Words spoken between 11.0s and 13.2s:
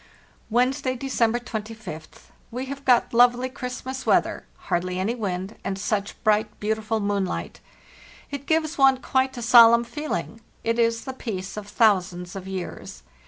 the peace of thousands of years.